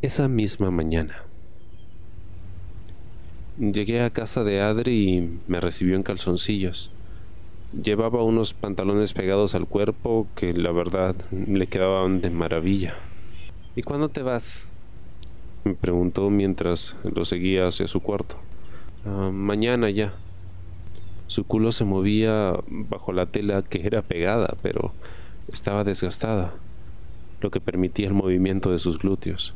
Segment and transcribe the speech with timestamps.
[0.00, 1.24] Esa misma mañana.
[3.58, 6.92] Llegué a casa de Adri y me recibió en calzoncillos.
[7.72, 12.94] Llevaba unos pantalones pegados al cuerpo que la verdad le quedaban de maravilla.
[13.74, 14.70] ¿Y cuándo te vas?
[15.64, 18.36] me preguntó mientras lo seguía hacia su cuarto.
[19.04, 20.14] Ah, mañana ya.
[21.26, 24.92] Su culo se movía bajo la tela que era pegada, pero
[25.50, 26.54] estaba desgastada,
[27.40, 29.54] lo que permitía el movimiento de sus glúteos.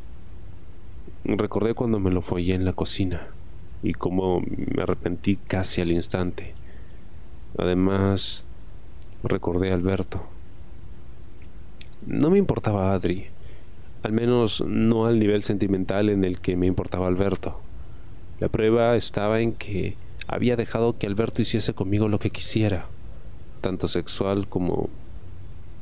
[1.24, 3.28] Recordé cuando me lo follé en la cocina
[3.82, 6.54] y cómo me arrepentí casi al instante.
[7.58, 8.44] Además,
[9.22, 10.22] recordé a Alberto.
[12.06, 13.26] No me importaba Adri,
[14.02, 17.60] al menos no al nivel sentimental en el que me importaba Alberto.
[18.40, 19.96] La prueba estaba en que
[20.26, 22.86] había dejado que Alberto hiciese conmigo lo que quisiera,
[23.60, 24.88] tanto sexual como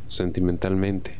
[0.06, 1.14] sentimentalmente.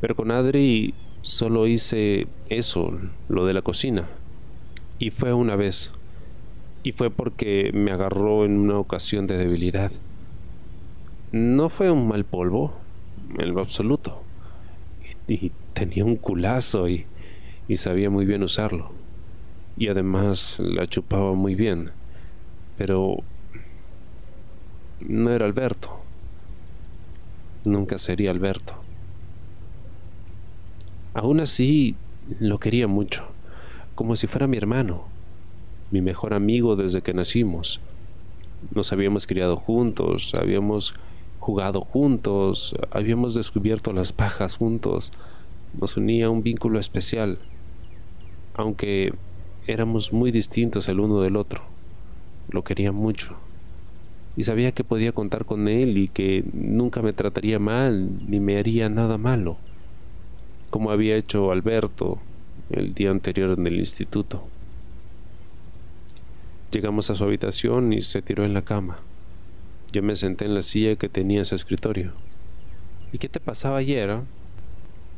[0.00, 4.08] Pero con Adri solo hice eso, lo de la cocina.
[4.98, 5.92] Y fue una vez.
[6.82, 9.92] Y fue porque me agarró en una ocasión de debilidad.
[11.32, 12.74] No fue un mal polvo,
[13.38, 14.22] en lo absoluto.
[15.26, 17.06] Y, tenía un culazo y,
[17.68, 18.90] y sabía muy bien usarlo.
[19.76, 21.90] Y además la chupaba muy bien.
[22.76, 23.18] Pero
[25.00, 26.00] no era Alberto.
[27.64, 28.87] Nunca sería Alberto.
[31.18, 31.96] Aún así,
[32.38, 33.24] lo quería mucho,
[33.96, 35.02] como si fuera mi hermano,
[35.90, 37.80] mi mejor amigo desde que nacimos.
[38.72, 40.94] Nos habíamos criado juntos, habíamos
[41.40, 45.10] jugado juntos, habíamos descubierto las pajas juntos.
[45.80, 47.38] Nos unía un vínculo especial,
[48.54, 49.12] aunque
[49.66, 51.62] éramos muy distintos el uno del otro.
[52.48, 53.34] Lo quería mucho
[54.36, 58.56] y sabía que podía contar con él y que nunca me trataría mal ni me
[58.56, 59.58] haría nada malo
[60.70, 62.18] como había hecho Alberto
[62.70, 64.46] el día anterior en el instituto.
[66.70, 68.98] Llegamos a su habitación y se tiró en la cama.
[69.90, 72.12] Yo me senté en la silla que tenía en su escritorio.
[73.12, 74.10] ¿Y qué te pasaba ayer?
[74.10, 74.22] Ah?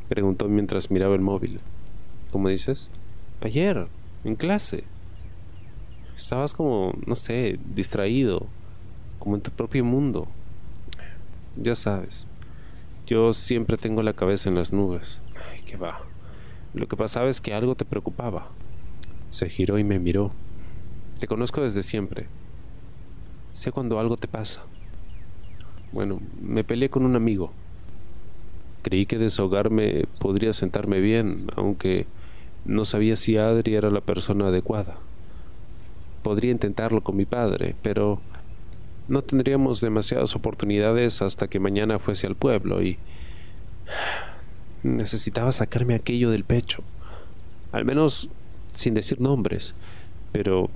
[0.09, 1.59] Preguntó mientras miraba el móvil.
[2.31, 2.89] ¿Cómo dices?
[3.41, 3.89] Ayer,
[4.23, 4.85] en clase.
[6.15, 8.47] Estabas como, no sé, distraído,
[9.19, 10.29] como en tu propio mundo.
[11.57, 12.29] Ya sabes,
[13.07, 15.21] yo siempre tengo la cabeza en las nubes.
[15.77, 16.01] Va.
[16.75, 18.49] Lo que pasaba es que algo te preocupaba.
[19.31, 20.33] Se giró y me miró.
[21.19, 22.27] Te conozco desde siempre.
[23.53, 24.63] Sé cuando algo te pasa.
[25.93, 27.53] Bueno, me peleé con un amigo.
[28.83, 32.07] Creí que desahogarme podría sentarme bien, aunque
[32.65, 34.97] no sabía si Adri era la persona adecuada.
[36.23, 38.21] Podría intentarlo con mi padre, pero
[39.09, 42.99] no tendríamos demasiadas oportunidades hasta que mañana fuese al pueblo y
[44.83, 46.83] necesitaba sacarme aquello del pecho.
[47.73, 48.29] Al menos
[48.75, 49.75] sin decir nombres,
[50.33, 50.71] pero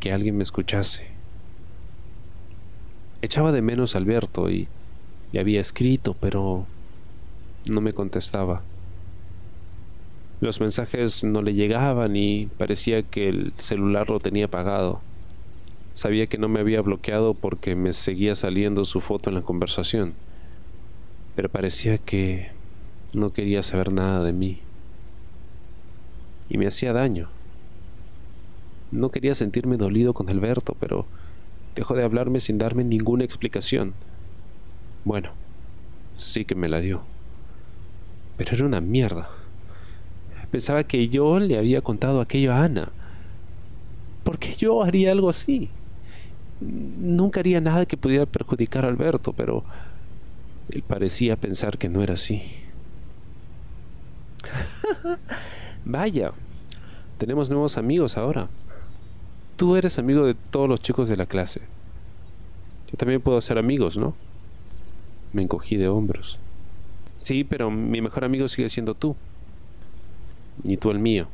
[0.00, 1.06] que alguien me escuchase.
[3.22, 4.68] Echaba de menos a Alberto y
[5.32, 6.66] le había escrito, pero
[7.68, 8.62] no me contestaba.
[10.40, 15.00] Los mensajes no le llegaban y parecía que el celular lo tenía apagado.
[15.94, 20.12] Sabía que no me había bloqueado porque me seguía saliendo su foto en la conversación,
[21.34, 22.50] pero parecía que
[23.12, 24.58] no quería saber nada de mí.
[26.48, 27.28] Y me hacía daño.
[28.90, 31.06] No quería sentirme dolido con Alberto, pero
[31.74, 33.94] dejó de hablarme sin darme ninguna explicación.
[35.04, 35.30] Bueno,
[36.14, 37.02] sí que me la dio.
[38.36, 39.28] Pero era una mierda.
[40.50, 42.90] Pensaba que yo le había contado aquello a Ana.
[44.24, 45.68] ¿Por qué yo haría algo así?
[46.60, 49.64] Nunca haría nada que pudiera perjudicar a Alberto, pero
[50.70, 52.42] él parecía pensar que no era así.
[55.84, 56.32] Vaya,
[57.18, 58.48] tenemos nuevos amigos ahora.
[59.56, 61.62] Tú eres amigo de todos los chicos de la clase.
[62.90, 64.14] Yo también puedo ser amigos, ¿no?
[65.32, 66.38] Me encogí de hombros.
[67.18, 69.16] Sí, pero mi mejor amigo sigue siendo tú.
[70.64, 71.28] Y tú el mío.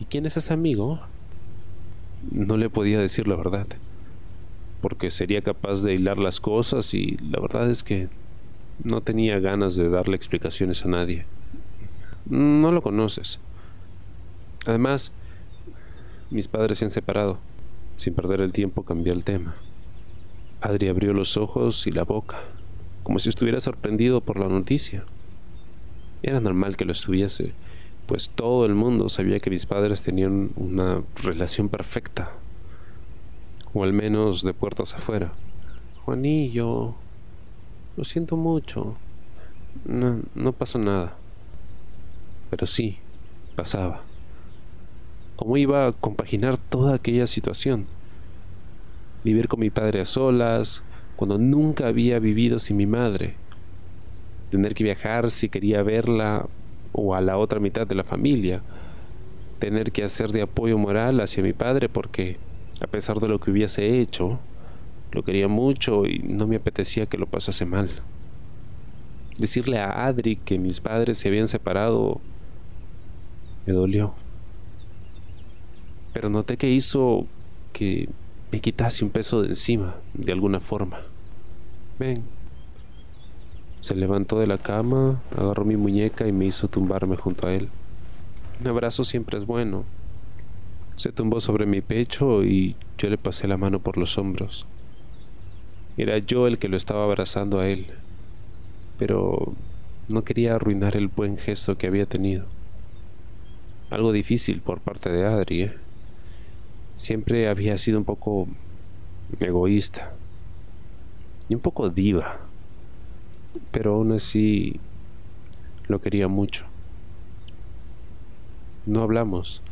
[0.00, 1.00] ¿Y quién es ese amigo?
[2.30, 3.66] No le podía decir la verdad
[4.84, 8.10] porque sería capaz de hilar las cosas y la verdad es que
[8.82, 11.24] no tenía ganas de darle explicaciones a nadie.
[12.26, 13.40] No lo conoces.
[14.66, 15.12] Además,
[16.30, 17.38] mis padres se han separado.
[17.96, 19.54] Sin perder el tiempo cambié el tema.
[20.60, 22.38] Adri abrió los ojos y la boca,
[23.02, 25.04] como si estuviera sorprendido por la noticia.
[26.22, 27.52] Era normal que lo estuviese,
[28.06, 32.32] pues todo el mundo sabía que mis padres tenían una relación perfecta,
[33.74, 35.32] o al menos de puertas afuera.
[36.04, 36.94] Juanillo,
[37.96, 38.96] lo siento mucho.
[39.84, 41.16] No, no pasó nada.
[42.54, 42.98] Pero sí,
[43.56, 44.02] pasaba?
[45.34, 47.86] ¿Cómo iba a compaginar toda aquella situación?
[49.24, 50.84] Vivir con mi padre a solas,
[51.16, 53.34] cuando nunca había vivido sin mi madre.
[54.52, 56.46] Tener que viajar si quería verla
[56.92, 58.62] o a la otra mitad de la familia.
[59.58, 62.36] Tener que hacer de apoyo moral hacia mi padre porque,
[62.80, 64.38] a pesar de lo que hubiese hecho,
[65.10, 67.90] lo quería mucho y no me apetecía que lo pasase mal.
[69.40, 72.20] Decirle a Adri que mis padres se habían separado
[73.66, 74.14] me dolió.
[76.12, 77.26] Pero noté que hizo
[77.72, 78.08] que
[78.52, 81.00] me quitase un peso de encima, de alguna forma.
[81.98, 82.22] Ven.
[83.80, 87.68] Se levantó de la cama, agarró mi muñeca y me hizo tumbarme junto a él.
[88.60, 89.84] Un abrazo siempre es bueno.
[90.96, 94.66] Se tumbó sobre mi pecho y yo le pasé la mano por los hombros.
[95.96, 97.86] Era yo el que lo estaba abrazando a él,
[98.98, 99.52] pero
[100.12, 102.46] no quería arruinar el buen gesto que había tenido.
[103.94, 105.74] Algo difícil por parte de Adri, ¿eh?
[106.96, 108.48] siempre había sido un poco
[109.38, 110.10] egoísta
[111.48, 112.40] y un poco diva,
[113.70, 114.80] pero aún así
[115.86, 116.64] lo quería mucho.
[118.84, 119.62] No hablamos,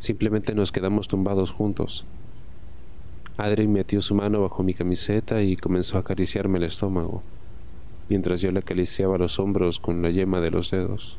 [0.00, 2.06] simplemente nos quedamos tumbados juntos.
[3.36, 7.22] Adri metió su mano bajo mi camiseta y comenzó a acariciarme el estómago,
[8.08, 11.18] mientras yo le acariciaba los hombros con la yema de los dedos.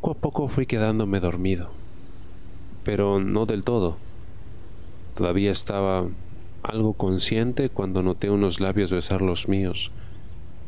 [0.00, 1.70] Poco a poco fui quedándome dormido
[2.84, 3.98] pero no del todo.
[5.16, 6.08] Todavía estaba
[6.62, 9.90] algo consciente cuando noté unos labios besar los míos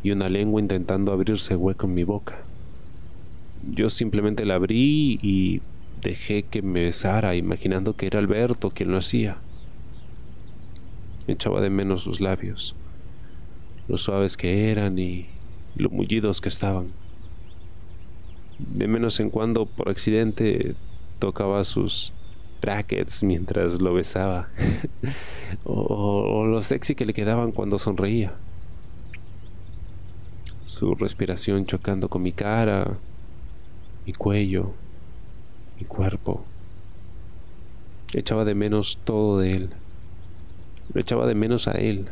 [0.02, 2.38] y una lengua intentando abrirse hueco en mi boca.
[3.70, 5.62] Yo simplemente la abrí y
[6.02, 9.38] dejé que me besara, imaginando que era Alberto quien lo hacía.
[11.26, 12.74] Me echaba de menos sus labios,
[13.86, 15.26] lo suaves que eran y
[15.76, 17.01] lo mullidos que estaban.
[18.70, 20.74] De menos en cuando, por accidente,
[21.18, 22.12] tocaba sus
[22.60, 24.48] brackets mientras lo besaba.
[25.64, 28.32] O, lo sexy que le quedaban cuando sonreía.
[30.64, 32.96] Su respiración chocando con mi cara
[34.06, 34.72] mi cuello
[35.78, 36.42] mi cuerpo.
[38.14, 39.70] Echaba de menos todo de él.
[40.94, 42.08] Lo echaba de menos a él.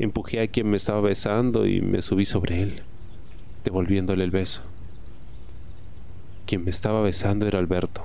[0.00, 2.82] Empujé a quien me estaba besando y me subí sobre él
[3.64, 4.60] devolviéndole el beso
[6.46, 8.02] quien me estaba besando era Alberto,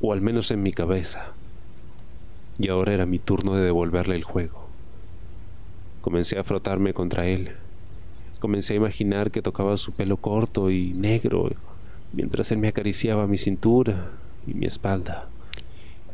[0.00, 1.32] o al menos en mi cabeza.
[2.58, 4.66] Y ahora era mi turno de devolverle el juego.
[6.00, 7.52] Comencé a frotarme contra él.
[8.40, 11.50] Comencé a imaginar que tocaba su pelo corto y negro
[12.12, 14.10] mientras él me acariciaba mi cintura
[14.46, 15.28] y mi espalda,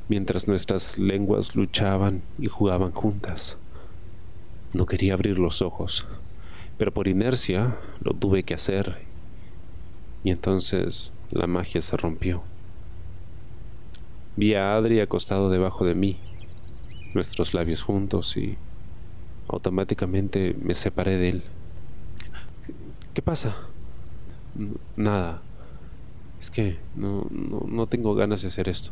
[0.08, 3.56] mientras nuestras lenguas luchaban y jugaban juntas.
[4.74, 6.06] No quería abrir los ojos,
[6.78, 9.13] pero por inercia lo tuve que hacer
[10.24, 12.42] y entonces la magia se rompió.
[14.36, 16.18] Vi a Adri acostado debajo de mí,
[17.12, 18.56] nuestros labios juntos y
[19.48, 21.42] automáticamente me separé de él.
[23.12, 23.54] ¿Qué pasa?
[24.96, 25.42] Nada.
[26.40, 28.90] Es que no, no, no tengo ganas de hacer esto.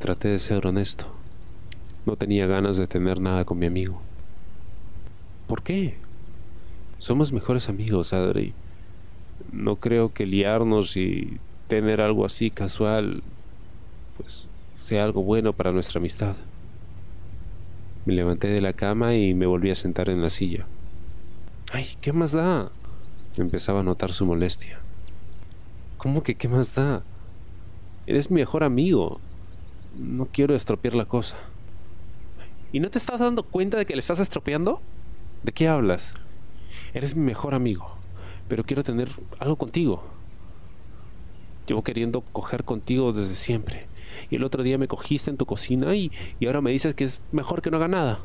[0.00, 1.06] Traté de ser honesto.
[2.04, 4.00] No tenía ganas de tener nada con mi amigo.
[5.46, 5.96] ¿Por qué?
[6.98, 8.54] Somos mejores amigos, Adri
[9.52, 11.38] no creo que liarnos y
[11.68, 13.22] tener algo así casual,
[14.16, 16.36] pues sea algo bueno para nuestra amistad.
[18.04, 20.66] Me levanté de la cama y me volví a sentar en la silla.
[21.72, 22.70] Ay, ¿qué más da?
[23.36, 24.78] Empezaba a notar su molestia.
[25.98, 27.02] ¿Cómo que qué más da?
[28.06, 29.20] Eres mi mejor amigo.
[29.98, 31.36] No quiero estropear la cosa.
[32.72, 34.80] ¿Y no te estás dando cuenta de que le estás estropeando?
[35.42, 36.14] ¿De qué hablas?
[36.94, 37.95] Eres mi mejor amigo
[38.48, 40.02] pero quiero tener algo contigo.
[41.66, 43.86] Llevo queriendo coger contigo desde siempre.
[44.30, 47.04] Y el otro día me cogiste en tu cocina y, y ahora me dices que
[47.04, 48.20] es mejor que no haga nada.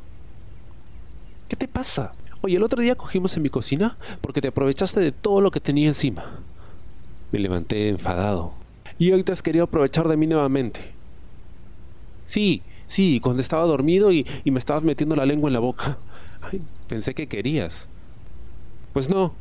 [1.47, 2.13] ¿Qué te pasa?
[2.41, 5.59] Oye, el otro día cogimos en mi cocina porque te aprovechaste de todo lo que
[5.59, 6.23] tenía encima.
[7.31, 8.53] Me levanté enfadado.
[8.97, 10.79] Y hoy te has querido aprovechar de mí nuevamente.
[12.25, 15.97] Sí, sí, cuando estaba dormido y, y me estabas metiendo la lengua en la boca.
[16.87, 17.87] pensé que querías.
[18.93, 19.33] Pues no,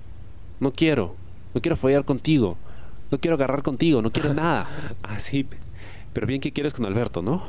[0.61, 1.17] no quiero,
[1.55, 2.57] no quiero follar contigo,
[3.11, 4.69] no quiero agarrar contigo, no quiero nada.
[5.03, 5.57] Así, ah,
[6.13, 7.43] pero bien que quieres con Alberto, ¿no?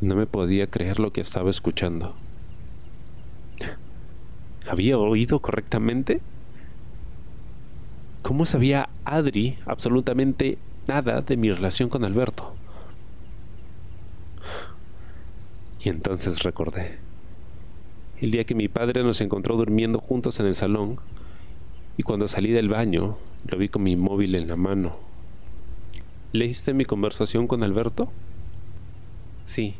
[0.00, 2.14] No me podía creer lo que estaba escuchando.
[4.68, 6.20] ¿Había oído correctamente?
[8.22, 12.54] ¿Cómo sabía Adri absolutamente nada de mi relación con Alberto?
[15.82, 16.98] Y entonces recordé.
[18.20, 20.98] El día que mi padre nos encontró durmiendo juntos en el salón,
[21.98, 24.96] y cuando salí del baño Lo vi con mi móvil en la mano.
[26.32, 28.10] ¿Leíste mi conversación con Alberto?
[29.44, 29.74] Sí.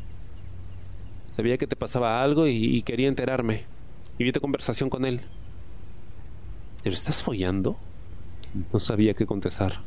[1.37, 3.64] Sabía que te pasaba algo y, quería enterarme.
[4.18, 5.20] Y vi tu conversación con él.
[6.82, 7.76] ¿Te lo estás follando?
[8.72, 9.80] No sabía qué contestar.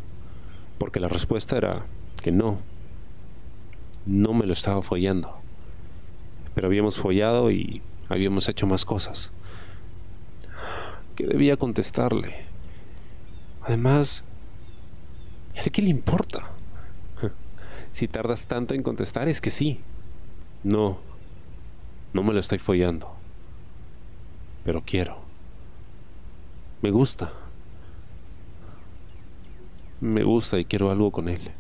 [0.78, 1.86] Porque la respuesta era
[2.22, 2.60] que no.
[4.06, 5.36] No me lo estaba follando.
[6.54, 9.32] Pero habíamos follado y habíamos hecho más cosas.
[11.16, 12.46] ¿Qué debía contestarle?
[13.64, 14.24] Además,
[15.58, 16.44] ¿a qué le importa?
[17.92, 19.82] Si tardas tanto en contestar es que sí.
[20.64, 21.00] No,
[22.14, 23.12] no me lo estoy follando.
[24.64, 25.18] Pero quiero.
[26.82, 27.34] Me gusta.
[30.00, 31.52] Me gusta y quiero algo con él.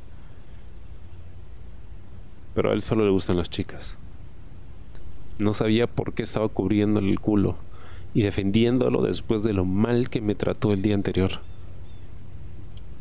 [2.56, 3.98] Pero a él solo le gustan las chicas.
[5.40, 7.58] No sabía por qué estaba cubriéndole el culo
[8.14, 11.40] y defendiéndolo después de lo mal que me trató el día anterior.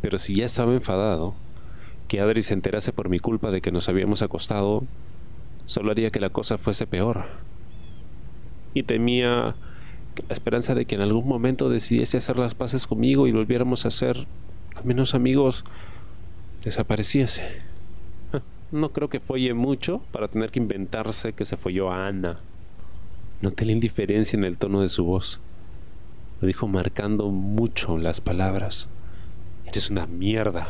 [0.01, 1.35] Pero si ya estaba enfadado,
[2.09, 4.85] que Adri se enterase por mi culpa de que nos habíamos acostado,
[5.67, 7.27] solo haría que la cosa fuese peor.
[8.75, 9.55] Y temía
[10.29, 13.91] la esperanza de que en algún momento decidiese hacer las paces conmigo y volviéramos a
[13.91, 14.27] ser
[14.75, 15.65] al menos amigos
[16.65, 17.63] desapareciese.
[18.73, 22.39] No creo que folle mucho para tener que inventarse que se folló a Ana.
[23.43, 25.41] Noté la indiferencia en el tono de su voz.
[26.41, 28.89] Lo dijo marcando mucho las palabras.
[29.67, 30.69] Eres una mierda.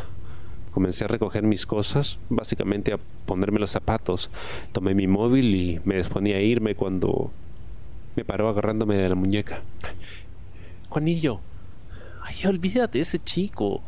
[0.73, 4.31] Comencé a recoger mis cosas, básicamente a ponerme los zapatos.
[4.73, 7.33] Tomé mi móvil y me disponía a irme cuando
[8.15, 9.63] me paró agarrándome de la muñeca.
[10.89, 11.41] Juanillo,
[12.23, 13.83] ay, olvídate de ese chico.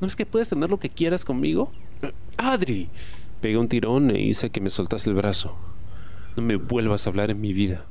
[0.00, 1.72] ¿No es que puedes tener lo que quieras conmigo?
[2.36, 2.88] Adri,
[3.40, 5.54] Pegué un tirón e hice que me soltase el brazo.
[6.36, 7.84] No me vuelvas a hablar en mi vida.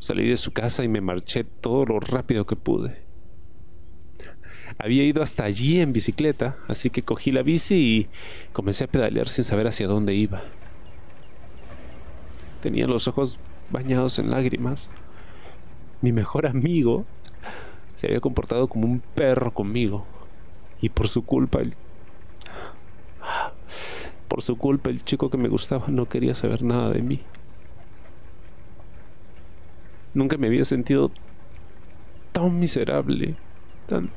[0.00, 3.02] Salí de su casa y me marché todo lo rápido que pude.
[4.78, 8.08] Había ido hasta allí en bicicleta, así que cogí la bici y
[8.54, 10.42] comencé a pedalear sin saber hacia dónde iba.
[12.62, 13.38] Tenía los ojos
[13.70, 14.88] bañados en lágrimas.
[16.00, 17.04] Mi mejor amigo
[17.94, 20.06] se había comportado como un perro conmigo
[20.80, 21.74] y por su culpa el
[24.28, 27.20] por su culpa el chico que me gustaba no quería saber nada de mí.
[30.14, 31.10] Nunca me había sentido
[32.32, 33.36] tan miserable,
[33.86, 34.10] tan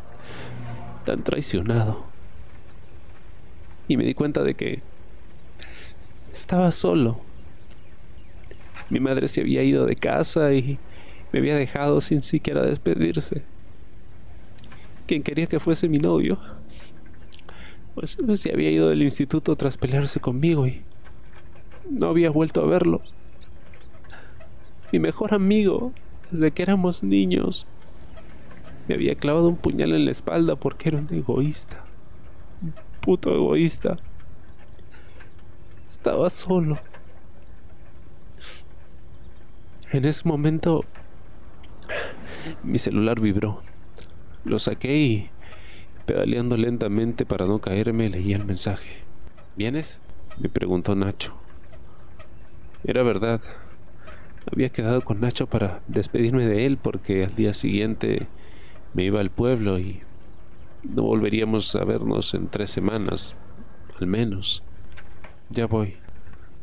[1.05, 2.03] tan traicionado.
[3.87, 4.81] Y me di cuenta de que
[6.33, 7.19] estaba solo.
[8.89, 10.77] Mi madre se había ido de casa y
[11.31, 13.41] me había dejado sin siquiera despedirse.
[15.07, 16.39] Quien quería que fuese mi novio
[17.95, 20.81] pues se había ido del instituto tras pelearse conmigo y
[21.89, 23.01] no había vuelto a verlo.
[24.93, 25.91] Mi mejor amigo,
[26.29, 27.65] desde que éramos niños,
[28.87, 31.83] me había clavado un puñal en la espalda porque era un egoísta.
[32.61, 33.97] Un puto egoísta.
[35.87, 36.77] Estaba solo.
[39.91, 40.85] En ese momento
[42.61, 43.61] mi celular vibró.
[44.45, 45.29] Lo saqué y
[46.05, 48.97] Pedaleando lentamente para no caerme, leí el mensaje.
[49.55, 50.01] ¿Vienes?
[50.37, 51.33] me preguntó Nacho.
[52.83, 53.41] Era verdad.
[54.51, 58.27] Había quedado con Nacho para despedirme de él porque al día siguiente
[58.93, 60.01] me iba al pueblo y
[60.83, 63.35] no volveríamos a vernos en tres semanas,
[63.99, 64.63] al menos.
[65.49, 65.95] Ya voy,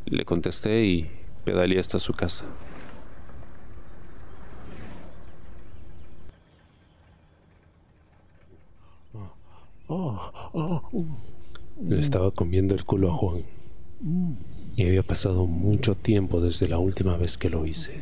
[0.04, 1.10] le contesté y
[1.44, 2.44] pedaleé hasta su casa.
[11.82, 13.42] Le estaba comiendo el culo a Juan.
[14.80, 18.00] Y había pasado mucho tiempo desde la última vez que lo hice.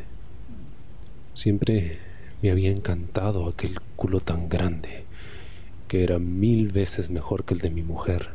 [1.33, 1.99] Siempre
[2.41, 5.03] me había encantado aquel culo tan grande,
[5.89, 8.29] que era mil veces mejor que el de mi mujer.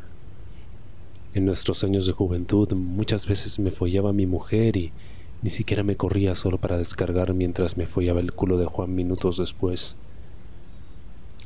[1.33, 4.93] En nuestros años de juventud muchas veces me follaba mi mujer y
[5.41, 9.37] ni siquiera me corría solo para descargar mientras me follaba el culo de Juan minutos
[9.37, 9.97] después.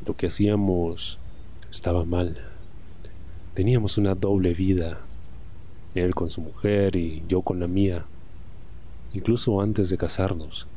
[0.06, 1.18] Lo que hacíamos
[1.72, 2.44] estaba mal.
[3.54, 5.00] Teníamos una doble vida,
[6.00, 8.06] él con su mujer y yo con la mía,
[9.14, 10.68] incluso antes de casarnos.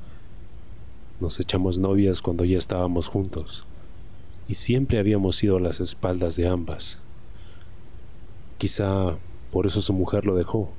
[1.21, 3.64] Nos echamos novias cuando ya estábamos juntos
[4.49, 6.99] y siempre habíamos ido a las espaldas de ambas.
[8.59, 9.17] Quizá
[9.50, 10.71] por eso su mujer lo dejó,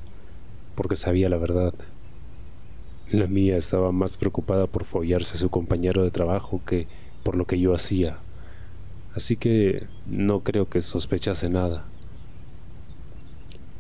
[0.75, 1.73] porque sabía la verdad.
[3.09, 6.88] La mía estaba más preocupada por follarse a su compañero de trabajo que
[7.23, 8.19] por lo que yo hacía
[9.15, 11.85] así que no creo que sospechase nada.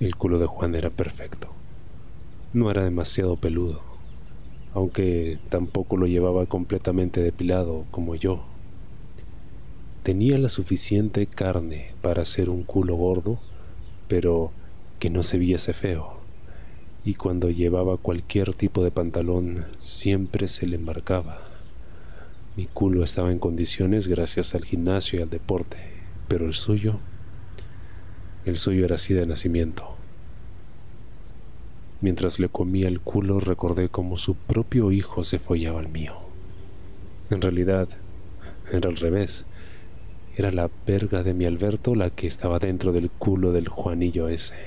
[0.03, 1.47] El culo de Juan era perfecto.
[2.51, 3.79] No era demasiado peludo,
[4.73, 8.43] aunque tampoco lo llevaba completamente depilado como yo.
[10.03, 13.39] Tenía la suficiente carne para hacer un culo gordo,
[14.09, 14.51] pero
[14.99, 16.17] que no se viese feo.
[17.05, 21.47] Y cuando llevaba cualquier tipo de pantalón, siempre se le embarcaba.
[22.57, 25.77] Mi culo estaba en condiciones gracias al gimnasio y al deporte,
[26.27, 26.99] pero el suyo,
[28.43, 29.92] el suyo era así de nacimiento.
[32.03, 36.15] Mientras le comía el culo recordé cómo su propio hijo se follaba al mío.
[37.29, 37.87] En realidad,
[38.69, 39.45] era al revés.
[40.35, 44.57] Era la verga de mi Alberto la que estaba dentro del culo del Juanillo ese.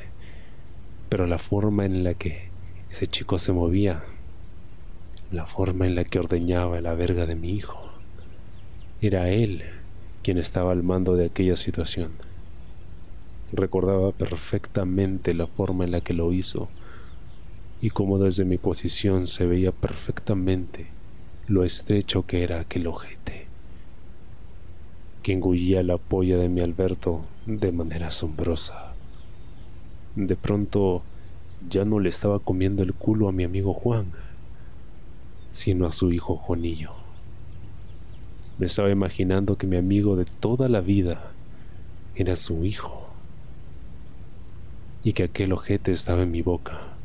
[1.11, 2.49] Pero la forma en la que
[2.91, 4.03] ese chico se movía,
[5.31, 7.91] la forma en la que ordeñaba la verga de mi hijo,
[9.03, 9.63] era él
[10.23, 12.13] quien estaba al mando de aquella situación.
[13.53, 16.71] Recordaba perfectamente la forma en la que lo hizo
[17.87, 20.89] y cómo desde mi posición se veía perfectamente
[21.47, 23.47] lo estrecho que era aquel ojete,
[25.23, 28.93] que engullía la polla de mi Alberto de manera asombrosa.
[30.17, 31.05] De pronto
[31.71, 34.07] ya no le estaba comiendo el culo a mi amigo Juan,
[35.53, 36.91] sino a su hijo Juanillo.
[38.59, 41.31] Me estaba imaginando que mi amigo de toda la vida
[42.17, 43.07] era su hijo
[45.05, 46.96] y que aquel ojete estaba en mi boca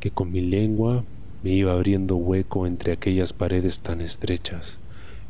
[0.00, 1.04] que con mi lengua
[1.42, 4.80] me iba abriendo hueco entre aquellas paredes tan estrechas,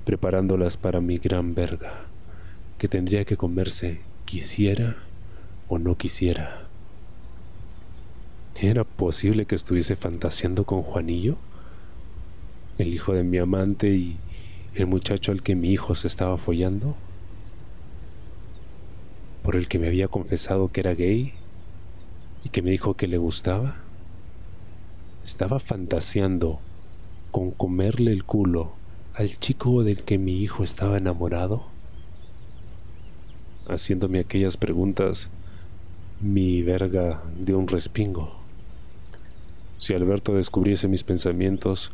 [0.04, 2.06] preparándolas para mi gran verga,
[2.78, 4.96] que tendría que comerse quisiera
[5.68, 6.66] o no quisiera.
[8.60, 11.36] ¿Era posible que estuviese fantaseando con Juanillo?
[12.78, 14.16] El hijo de mi amante y
[14.74, 16.96] el muchacho al que mi hijo se estaba follando?
[19.42, 21.34] ¿Por el que me había confesado que era gay
[22.44, 23.85] y que me dijo que le gustaba?
[25.26, 26.60] Estaba fantaseando
[27.32, 28.74] con comerle el culo
[29.12, 31.64] al chico del que mi hijo estaba enamorado.
[33.66, 35.28] Haciéndome aquellas preguntas,
[36.20, 38.36] mi verga dio un respingo.
[39.78, 41.90] Si Alberto descubriese mis pensamientos,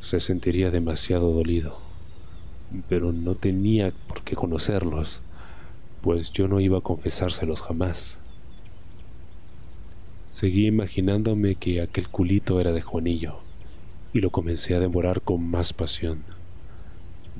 [0.00, 1.76] se sentiría demasiado dolido.
[2.88, 5.20] Pero no tenía por qué conocerlos,
[6.00, 8.16] pues yo no iba a confesárselos jamás.
[10.34, 13.36] Seguí imaginándome que aquel culito era de Juanillo
[14.12, 16.24] y lo comencé a devorar con más pasión.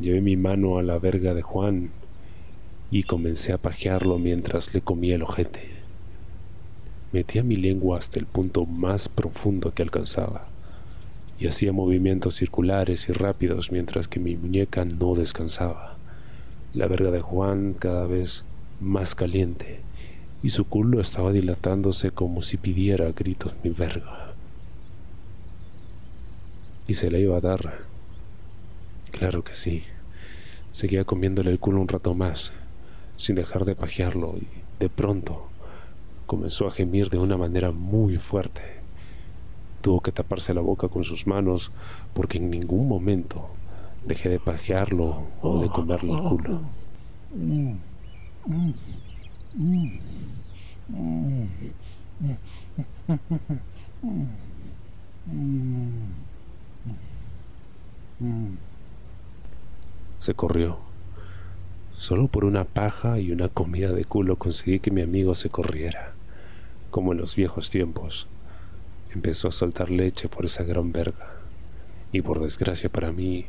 [0.00, 1.90] Llevé mi mano a la verga de Juan
[2.92, 5.70] y comencé a pajearlo mientras le comía el ojete.
[7.10, 10.46] Metía mi lengua hasta el punto más profundo que alcanzaba
[11.36, 15.96] y hacía movimientos circulares y rápidos mientras que mi muñeca no descansaba.
[16.74, 18.44] La verga de Juan cada vez
[18.80, 19.80] más caliente
[20.44, 24.34] y su culo estaba dilatándose como si pidiera gritos mi verga.
[26.86, 27.78] Y se la iba a dar.
[29.10, 29.84] Claro que sí.
[30.70, 32.52] Seguía comiéndole el culo un rato más,
[33.16, 34.46] sin dejar de pajearlo, y
[34.80, 35.48] de pronto
[36.26, 38.60] comenzó a gemir de una manera muy fuerte.
[39.80, 41.72] Tuvo que taparse la boca con sus manos
[42.12, 43.48] porque en ningún momento
[44.04, 46.60] dejé de pajearlo o de comerle el culo.
[60.18, 60.78] Se corrió.
[61.96, 66.12] Solo por una paja y una comida de culo conseguí que mi amigo se corriera,
[66.90, 68.26] como en los viejos tiempos.
[69.14, 71.30] Empezó a soltar leche por esa gran verga,
[72.12, 73.46] y por desgracia para mí,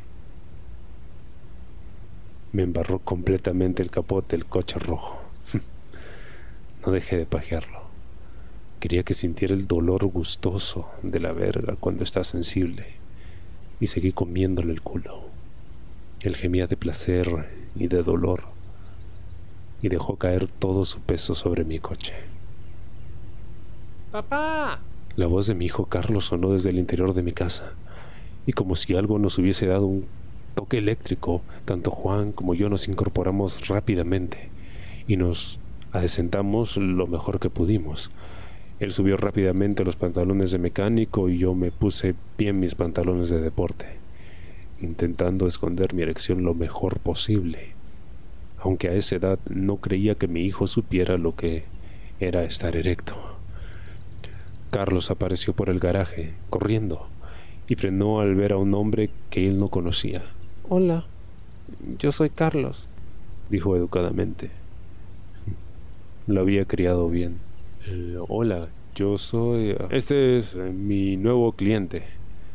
[2.52, 5.25] me embarró completamente el capote del coche rojo.
[6.86, 7.80] No dejé de pajearlo.
[8.78, 12.86] Quería que sintiera el dolor gustoso de la verga cuando está sensible
[13.80, 15.22] y seguí comiéndole el culo.
[16.22, 18.44] Él gemía de placer y de dolor
[19.82, 22.14] y dejó caer todo su peso sobre mi coche.
[24.12, 24.80] ¡Papá!
[25.16, 27.72] La voz de mi hijo Carlos sonó desde el interior de mi casa
[28.46, 30.06] y como si algo nos hubiese dado un
[30.54, 34.50] toque eléctrico, tanto Juan como yo nos incorporamos rápidamente
[35.08, 35.58] y nos
[35.96, 38.10] adesentamos lo mejor que pudimos.
[38.78, 43.40] Él subió rápidamente los pantalones de mecánico y yo me puse bien mis pantalones de
[43.40, 43.86] deporte,
[44.80, 47.70] intentando esconder mi erección lo mejor posible,
[48.58, 51.64] aunque a esa edad no creía que mi hijo supiera lo que
[52.20, 53.16] era estar erecto.
[54.70, 57.08] Carlos apareció por el garaje, corriendo,
[57.68, 60.22] y frenó al ver a un hombre que él no conocía.
[60.68, 61.06] Hola,
[61.98, 62.88] yo soy Carlos,
[63.48, 64.50] dijo educadamente.
[66.26, 67.38] Lo había criado bien.
[67.86, 69.76] Eh, hola, yo soy...
[69.90, 72.02] Este es eh, mi nuevo cliente,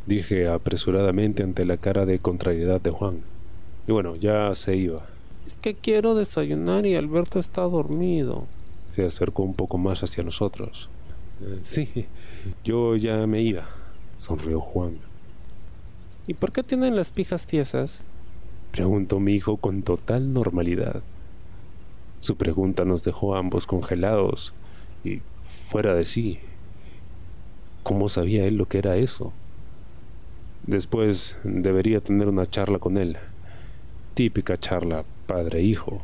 [0.05, 3.21] dije apresuradamente ante la cara de contrariedad de Juan.
[3.87, 5.05] Y bueno, ya se iba.
[5.47, 8.45] Es que quiero desayunar y Alberto está dormido.
[8.91, 10.89] Se acercó un poco más hacia nosotros.
[11.41, 12.05] Eh, sí,
[12.65, 13.69] yo ya me iba,
[14.17, 14.97] sonrió Juan.
[16.27, 18.03] ¿Y por qué tienen las pijas tiesas?
[18.71, 21.01] Preguntó mi hijo con total normalidad.
[22.21, 24.53] Su pregunta nos dejó ambos congelados
[25.03, 25.21] y
[25.71, 26.37] fuera de sí.
[27.81, 29.33] ¿Cómo sabía él lo que era eso?
[30.67, 33.17] Después debería tener una charla con él.
[34.13, 36.03] Típica charla padre-hijo.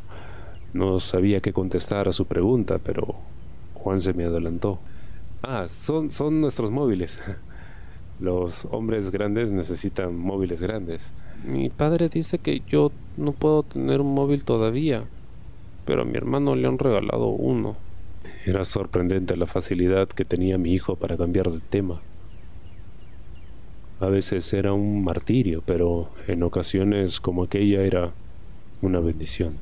[0.72, 3.14] No sabía qué contestar a su pregunta, pero
[3.74, 4.80] Juan se me adelantó.
[5.44, 7.20] Ah, son, son nuestros móviles.
[8.18, 11.12] Los hombres grandes necesitan móviles grandes.
[11.44, 15.04] Mi padre dice que yo no puedo tener un móvil todavía,
[15.88, 17.74] pero a mi hermano le han regalado uno.
[18.44, 22.02] Era sorprendente la facilidad que tenía mi hijo para cambiar de tema.
[23.98, 28.12] A veces era un martirio, pero en ocasiones como aquella era
[28.82, 29.56] una bendición.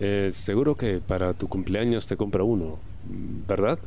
[0.00, 2.80] Eh, seguro que para tu cumpleaños te compra uno,
[3.46, 3.78] ¿verdad?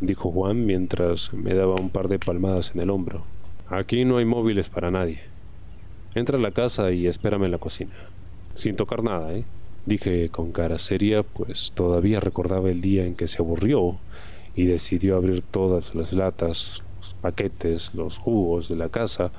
[0.00, 3.22] dijo Juan mientras me daba un par de palmadas en el hombro.
[3.68, 5.20] Aquí no hay móviles para nadie.
[6.16, 7.94] Entra a la casa y espérame en la cocina.
[8.56, 9.44] Sin tocar nada, ¿eh?
[9.86, 13.98] Dije con cara seria, pues todavía recordaba el día en que se aburrió
[14.54, 19.32] y decidió abrir todas las latas, los paquetes, los jugos de la casa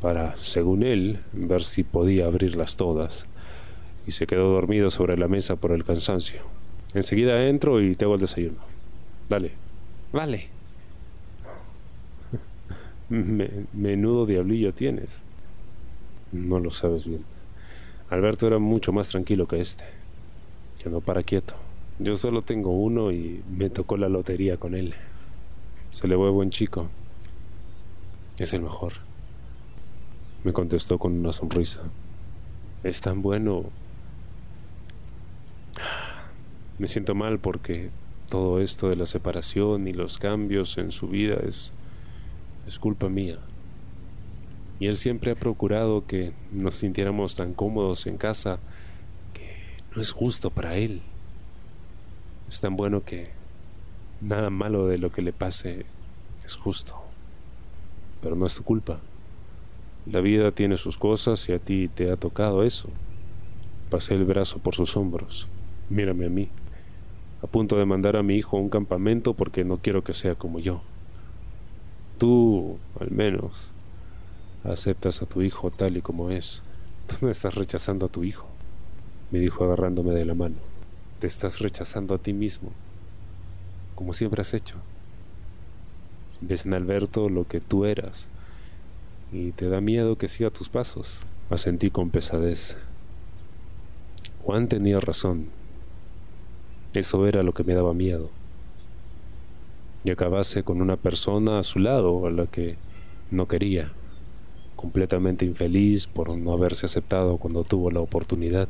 [0.00, 3.26] para, según él, ver si podía abrirlas todas.
[4.06, 6.42] Y se quedó dormido sobre la mesa por el cansancio.
[6.94, 8.58] Enseguida entro y te hago el desayuno.
[9.28, 9.52] Dale.
[10.12, 10.48] Vale.
[13.72, 15.22] menudo diablillo tienes.
[16.32, 17.35] No lo sabes bien.
[18.08, 19.84] Alberto era mucho más tranquilo que este,
[20.82, 21.54] que no para quieto.
[21.98, 24.94] Yo solo tengo uno y me tocó la lotería con él.
[25.90, 26.88] Se le ve buen chico.
[28.38, 28.92] Es el mejor.
[30.44, 31.80] Me contestó con una sonrisa.
[32.84, 33.64] Es tan bueno.
[36.78, 37.90] Me siento mal porque
[38.28, 41.72] todo esto de la separación y los cambios en su vida es,
[42.66, 43.38] es culpa mía.
[44.78, 48.58] Y él siempre ha procurado que nos sintiéramos tan cómodos en casa
[49.32, 51.02] que no es justo para él.
[52.48, 53.30] Es tan bueno que
[54.20, 55.86] nada malo de lo que le pase
[56.44, 56.94] es justo.
[58.20, 59.00] Pero no es tu culpa.
[60.06, 62.90] La vida tiene sus cosas y a ti te ha tocado eso.
[63.90, 65.48] Pasé el brazo por sus hombros.
[65.88, 66.48] Mírame a mí.
[67.42, 70.34] A punto de mandar a mi hijo a un campamento porque no quiero que sea
[70.34, 70.82] como yo.
[72.18, 73.72] Tú, al menos,
[74.72, 76.62] aceptas a tu hijo tal y como es.
[77.06, 78.46] Tú no estás rechazando a tu hijo,
[79.30, 80.56] me dijo agarrándome de la mano.
[81.18, 82.72] Te estás rechazando a ti mismo,
[83.94, 84.76] como siempre has hecho.
[86.40, 88.26] Ves en Alberto lo que tú eras
[89.32, 91.20] y te da miedo que siga tus pasos.
[91.48, 92.76] Asentí con pesadez.
[94.42, 95.48] Juan tenía razón.
[96.92, 98.30] Eso era lo que me daba miedo.
[100.04, 102.76] Y acabase con una persona a su lado a la que
[103.30, 103.92] no quería
[104.86, 108.68] completamente infeliz por no haberse aceptado cuando tuvo la oportunidad.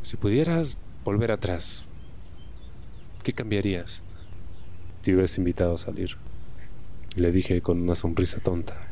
[0.00, 1.84] Si pudieras volver atrás,
[3.22, 4.02] ¿qué cambiarías?
[5.02, 6.16] Te hubieras invitado a salir.
[7.16, 8.88] Le dije con una sonrisa tonta.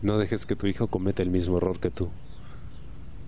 [0.00, 2.08] No dejes que tu hijo cometa el mismo error que tú.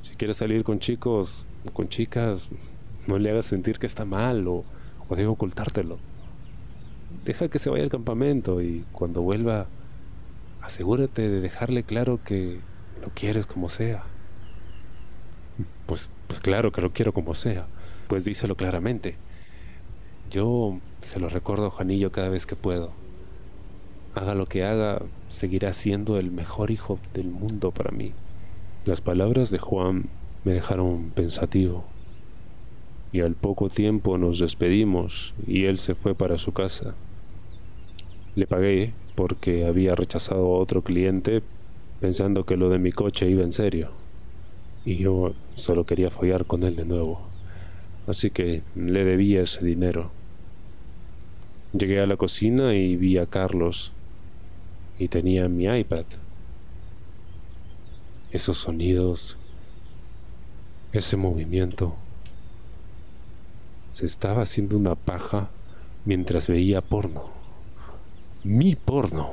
[0.01, 2.49] Si quieres salir con chicos o con chicas,
[3.09, 4.65] no le hagas sentir que está mal o,
[5.07, 5.99] o debe ocultártelo.
[7.27, 9.67] Deja que se vaya al campamento y cuando vuelva
[10.71, 12.61] asegúrate de dejarle claro que
[13.03, 14.05] lo quieres como sea.
[15.87, 17.67] Pues, pues claro que lo quiero como sea.
[18.07, 19.17] Pues díselo claramente.
[20.31, 22.93] Yo se lo recuerdo a Juanillo cada vez que puedo.
[24.15, 28.13] Haga lo que haga, seguirá siendo el mejor hijo del mundo para mí.
[28.85, 30.09] Las palabras de Juan
[30.45, 31.85] me dejaron pensativo.
[33.11, 36.95] Y al poco tiempo nos despedimos y él se fue para su casa.
[38.37, 41.43] Le pagué porque había rechazado a otro cliente
[42.01, 43.91] pensando que lo de mi coche iba en serio.
[44.85, 47.21] Y yo solo quería follar con él de nuevo.
[48.07, 50.11] Así que le debía ese dinero.
[51.73, 53.93] Llegué a la cocina y vi a Carlos
[54.99, 56.05] y tenía mi iPad.
[58.31, 59.39] Esos sonidos,
[60.93, 61.97] ese movimiento.
[63.91, 65.51] Se estaba haciendo una paja
[66.05, 67.40] mientras veía porno
[68.45, 69.31] mi porno.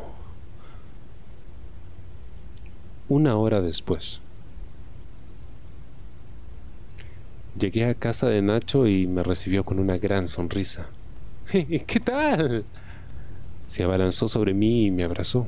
[3.07, 4.21] Una hora después.
[7.57, 10.87] Llegué a casa de Nacho y me recibió con una gran sonrisa.
[11.51, 12.65] ¿Qué tal?
[13.65, 15.47] Se abalanzó sobre mí y me abrazó.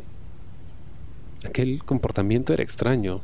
[1.45, 3.21] Aquel comportamiento era extraño.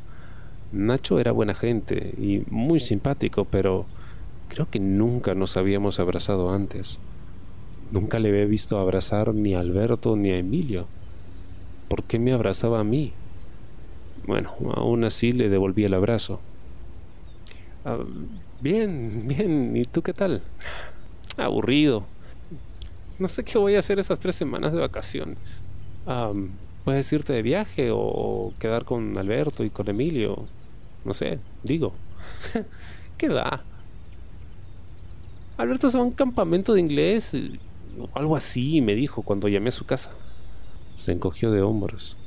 [0.72, 3.86] Nacho era buena gente y muy simpático, pero
[4.50, 7.00] creo que nunca nos habíamos abrazado antes.
[7.92, 10.88] Nunca le había visto abrazar ni a Alberto ni a Emilio.
[11.88, 13.14] ¿Por qué me abrazaba a mí?
[14.26, 16.40] Bueno, aún así le devolví el abrazo.
[17.86, 18.00] Ah,
[18.60, 20.42] bien, bien, ¿y tú qué tal?
[21.38, 22.06] Aburrido.
[23.20, 25.64] No sé qué voy a hacer esas tres semanas de vacaciones.
[26.84, 30.48] ¿Puedes irte de viaje o quedar con Alberto y con Emilio?
[31.04, 31.94] No sé, digo.
[33.18, 33.64] ¿Qué va?
[35.58, 37.34] Alberto se va a un campamento de inglés
[38.14, 40.12] algo así, me dijo cuando llamé a su casa.
[40.98, 42.18] Se encogió de hombros.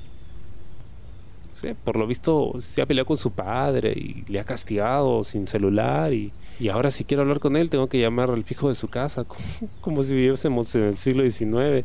[1.53, 5.49] Sí, por lo visto se ha peleado con su padre y le ha castigado sin
[5.49, 6.33] celular y,
[6.71, 9.41] ahora si quiero hablar con él tengo que llamar al fijo de su casa como,
[9.81, 11.85] como si viviésemos en el siglo XIX.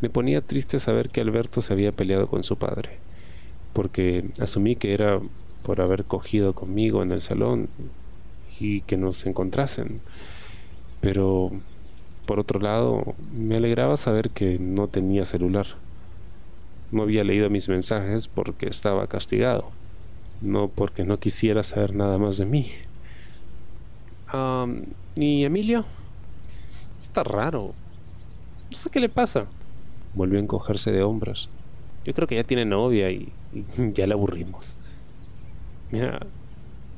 [0.00, 2.98] Me ponía triste saber que Alberto se había peleado con su padre,
[3.72, 5.20] porque asumí que era
[5.62, 7.68] por haber cogido conmigo en el salón
[8.60, 10.00] y que nos encontrasen.
[11.00, 11.50] Pero
[12.26, 15.66] por otro lado, me alegraba saber que no tenía celular.
[16.90, 19.70] No había leído mis mensajes porque estaba castigado,
[20.40, 22.66] no porque no quisiera saber nada más de mí.
[25.14, 25.84] ¿Y Emilio?
[27.00, 27.72] Está raro.
[28.70, 29.46] No sé qué le pasa.
[30.14, 31.48] Volvió a encogerse de hombros.
[32.04, 34.74] Yo creo que ya tiene novia y, y ya la aburrimos.
[35.90, 36.20] Mira,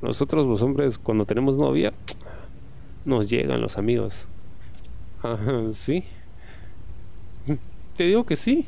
[0.00, 1.92] nosotros los hombres cuando tenemos novia,
[3.04, 4.26] nos llegan los amigos.
[5.72, 6.04] Sí.
[7.96, 8.66] Te digo que sí.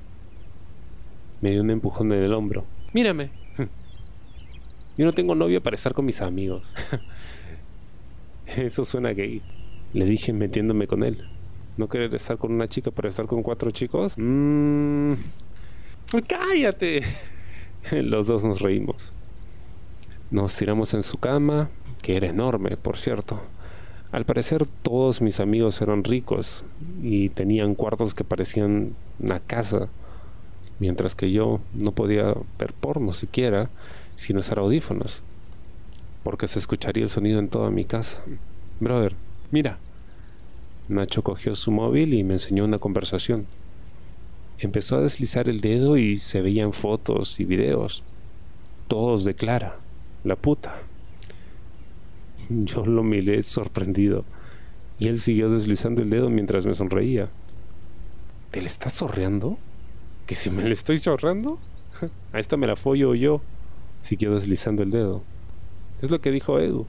[1.40, 2.64] Me dio un empujón en el hombro.
[2.92, 3.30] Mírame.
[4.98, 6.74] Yo no tengo novia para estar con mis amigos.
[8.46, 9.42] Eso suena gay.
[9.92, 11.24] Le dije metiéndome con él.
[11.76, 14.14] ¿No querer estar con una chica para estar con cuatro chicos?
[14.18, 15.14] Mmm.
[16.26, 17.02] ¡Cállate!
[17.92, 19.14] Los dos nos reímos.
[20.30, 21.70] Nos tiramos en su cama,
[22.02, 23.40] que era enorme, por cierto.
[24.12, 26.64] Al parecer todos mis amigos eran ricos
[27.00, 29.88] y tenían cuartos que parecían una casa,
[30.80, 33.70] mientras que yo no podía ver porno siquiera
[34.16, 35.22] sin usar audífonos,
[36.24, 38.22] porque se escucharía el sonido en toda mi casa.
[38.80, 39.14] Brother,
[39.50, 39.78] mira.
[40.88, 43.46] Nacho cogió su móvil y me enseñó una conversación.
[44.58, 48.02] Empezó a deslizar el dedo y se veían fotos y videos,
[48.88, 49.76] todos de Clara,
[50.24, 50.82] la puta.
[52.64, 54.24] Yo lo miré sorprendido
[54.98, 57.30] y él siguió deslizando el dedo mientras me sonreía.
[58.50, 59.56] ¿Te le estás sorreando?
[60.26, 61.58] ¿Que si me le estoy chorrando?
[62.32, 63.40] A esta me la follo yo.
[64.00, 65.22] Siguió deslizando el dedo.
[66.02, 66.86] Es lo que dijo Edu.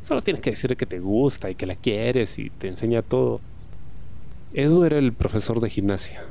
[0.00, 3.40] Solo tienes que decirle que te gusta y que la quieres y te enseña todo.
[4.54, 6.24] Edu era el profesor de gimnasia.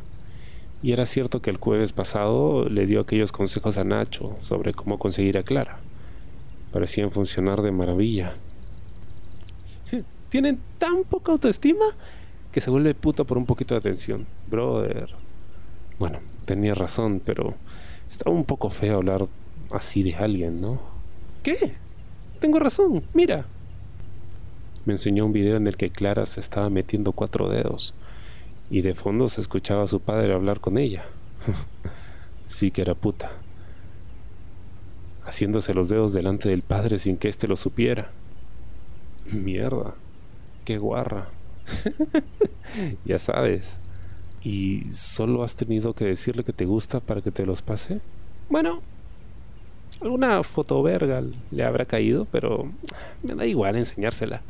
[0.82, 4.98] Y era cierto que el jueves pasado le dio aquellos consejos a Nacho sobre cómo
[4.98, 5.80] conseguir a Clara
[6.72, 8.36] parecían funcionar de maravilla.
[10.30, 11.86] Tienen tan poca autoestima
[12.52, 14.28] que se vuelve puta por un poquito de atención.
[14.48, 15.10] Brother.
[15.98, 17.56] Bueno, tenía razón, pero
[18.10, 19.28] estaba un poco feo hablar
[19.72, 20.80] así de alguien, ¿no?
[21.42, 21.74] ¿Qué?
[22.40, 23.46] Tengo razón, mira.
[24.86, 27.94] Me enseñó un video en el que Clara se estaba metiendo cuatro dedos
[28.70, 31.06] y de fondo se escuchaba a su padre hablar con ella.
[32.48, 33.32] sí que era puta
[35.30, 38.12] haciéndose los dedos delante del padre sin que éste lo supiera.
[39.32, 39.96] Mierda,
[40.66, 41.30] qué guarra.
[43.06, 43.78] ya sabes.
[44.44, 48.02] ¿Y solo has tenido que decirle que te gusta para que te los pase?
[48.50, 48.82] Bueno,
[50.02, 52.72] alguna foto verga le habrá caído, pero
[53.22, 54.42] me da igual enseñársela.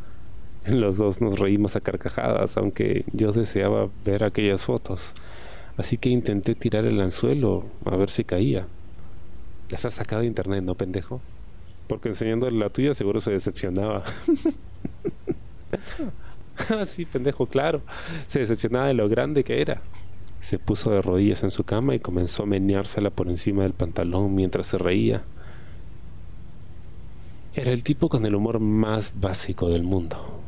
[0.68, 5.16] Los dos nos reímos a carcajadas, aunque yo deseaba ver aquellas fotos.
[5.78, 8.68] Así que intenté tirar el anzuelo a ver si caía.
[9.70, 11.22] Las has sacado de internet, ¿no, pendejo?
[11.88, 14.04] Porque enseñándole la tuya seguro se decepcionaba.
[16.70, 17.82] ah, sí, pendejo, claro.
[18.28, 19.82] Se decepcionaba de lo grande que era.
[20.40, 24.36] Se puso de rodillas en su cama y comenzó a meneársela por encima del pantalón
[24.36, 25.24] mientras se reía.
[27.54, 30.42] Era el tipo con el humor más básico del mundo.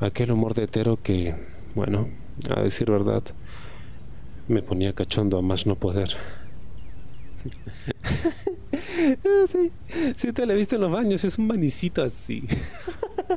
[0.00, 1.34] Aquel humor de hetero que,
[1.74, 2.08] bueno,
[2.56, 3.22] a decir verdad,
[4.48, 6.16] me ponía cachondo a más no poder.
[9.46, 9.72] sí,
[10.16, 12.44] sí te la he visto en los baños, es un manicito así.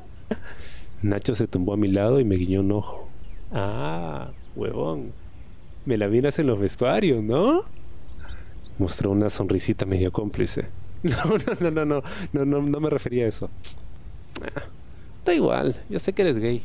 [1.02, 3.10] Nacho se tumbó a mi lado y me guiñó un ojo.
[3.52, 5.12] Ah, huevón.
[5.86, 7.66] Me la vienes en los vestuarios, ¿no?
[8.80, 10.66] Mostró una sonrisita medio cómplice.
[11.04, 13.50] No, no, no, no, no, no, no, me refería a eso.
[14.42, 14.64] Ah,
[15.26, 16.64] da igual, yo sé que eres gay.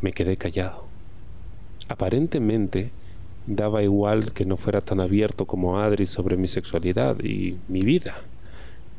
[0.00, 0.86] Me quedé callado.
[1.86, 2.90] Aparentemente,
[3.56, 8.22] daba igual que no fuera tan abierto como Adri sobre mi sexualidad y mi vida.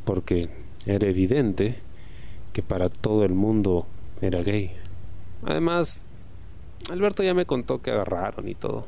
[0.04, 0.50] porque
[0.86, 1.78] era evidente
[2.54, 3.86] que para todo el mundo
[4.22, 4.72] era gay.
[5.44, 6.02] Además,
[6.90, 8.88] Alberto ya me contó que agarraron y todo.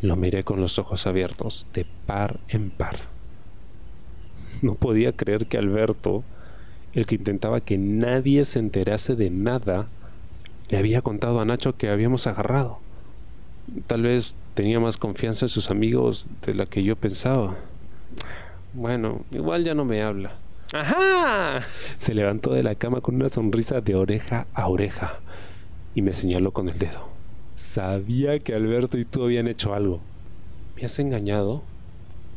[0.00, 2.96] Lo miré con los ojos abiertos, de par en par.
[4.62, 6.24] No podía creer que Alberto,
[6.92, 9.88] el que intentaba que nadie se enterase de nada,
[10.68, 12.78] le había contado a Nacho que habíamos agarrado.
[13.86, 17.56] Tal vez tenía más confianza en sus amigos de la que yo pensaba.
[18.74, 20.36] Bueno, igual ya no me habla.
[20.74, 21.60] ¡Ajá!
[21.96, 25.20] Se levantó de la cama con una sonrisa de oreja a oreja
[25.94, 27.08] y me señaló con el dedo.
[27.56, 30.00] Sabía que Alberto y tú habían hecho algo.
[30.76, 31.62] ¿Me has engañado?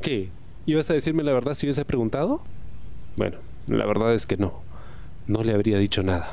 [0.01, 0.29] ¿Qué?
[0.65, 2.41] ¿Ibas a decirme la verdad si hubiese preguntado?
[3.17, 4.61] Bueno, la verdad es que no.
[5.27, 6.31] No le habría dicho nada.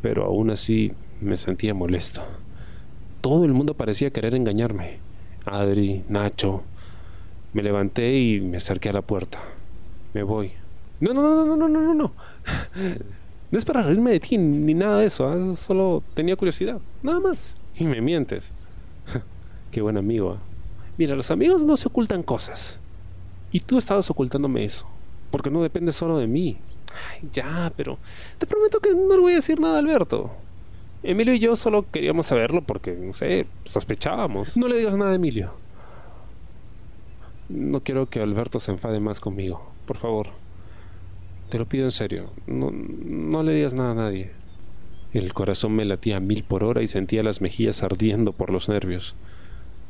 [0.00, 2.22] Pero aún así me sentía molesto.
[3.24, 4.98] Todo el mundo parecía querer engañarme.
[5.46, 6.62] Adri, Nacho.
[7.54, 9.38] Me levanté y me acerqué a la puerta.
[10.12, 10.52] Me voy.
[11.00, 12.12] No, no, no, no, no, no, no, no.
[13.50, 15.26] No es para reírme de ti ni nada de eso.
[15.26, 15.56] ¿ah?
[15.56, 16.82] Solo tenía curiosidad.
[17.02, 17.54] Nada más.
[17.74, 18.52] Y me mientes.
[19.70, 20.32] Qué buen amigo.
[20.32, 20.42] ¿ah?
[20.98, 22.78] Mira, los amigos no se ocultan cosas.
[23.52, 24.86] Y tú estabas ocultándome eso.
[25.30, 26.58] Porque no depende solo de mí.
[27.32, 27.96] Ya, pero
[28.36, 30.43] te prometo que no le voy a decir nada a Alberto.
[31.04, 34.56] Emilio y yo solo queríamos saberlo porque, no sé, sospechábamos.
[34.56, 35.52] No le digas nada a Emilio.
[37.50, 39.70] No quiero que Alberto se enfade más conmigo.
[39.86, 40.28] Por favor.
[41.50, 42.30] Te lo pido en serio.
[42.46, 44.30] No, no le digas nada a nadie.
[45.12, 48.70] El corazón me latía a mil por hora y sentía las mejillas ardiendo por los
[48.70, 49.14] nervios.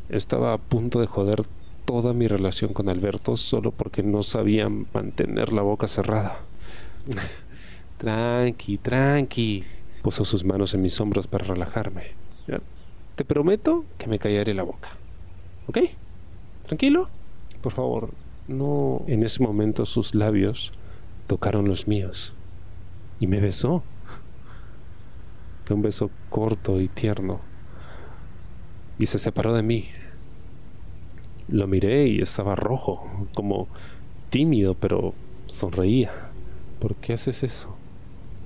[0.08, 1.44] Estaba a punto de joder
[1.84, 6.40] toda mi relación con Alberto solo porque no sabía mantener la boca cerrada.
[7.98, 9.64] tranqui, tranqui.
[10.04, 12.08] Puso sus manos en mis hombros para relajarme.
[13.16, 14.90] Te prometo que me callaré la boca.
[15.66, 15.78] ¿Ok?
[16.66, 17.08] ¿Tranquilo?
[17.62, 18.10] Por favor,
[18.46, 19.02] no.
[19.06, 20.74] En ese momento sus labios
[21.26, 22.34] tocaron los míos
[23.18, 23.82] y me besó.
[25.64, 27.40] Fue un beso corto y tierno.
[28.98, 29.88] Y se separó de mí.
[31.48, 33.68] Lo miré y estaba rojo, como
[34.28, 35.14] tímido, pero
[35.46, 36.12] sonreía.
[36.78, 37.74] ¿Por qué haces eso?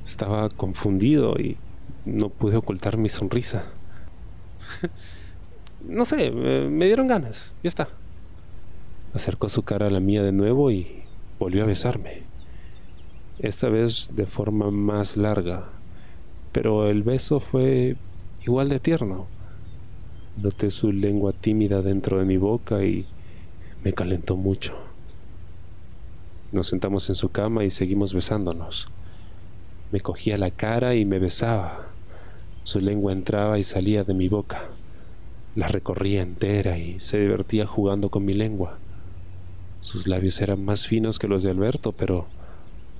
[0.08, 1.58] Estaba confundido y
[2.06, 3.66] no pude ocultar mi sonrisa.
[5.86, 7.52] no sé, me dieron ganas.
[7.62, 7.88] Ya está.
[9.12, 11.02] Acercó su cara a la mía de nuevo y
[11.38, 12.22] volvió a besarme
[13.38, 15.66] esta vez de forma más larga,
[16.52, 17.96] pero el beso fue
[18.44, 19.26] igual de tierno.
[20.36, 23.06] Noté su lengua tímida dentro de mi boca y
[23.84, 24.74] me calentó mucho.
[26.50, 28.88] Nos sentamos en su cama y seguimos besándonos.
[29.90, 31.86] Me cogía la cara y me besaba.
[32.62, 34.68] Su lengua entraba y salía de mi boca.
[35.54, 38.78] La recorría entera y se divertía jugando con mi lengua.
[39.80, 42.26] Sus labios eran más finos que los de Alberto, pero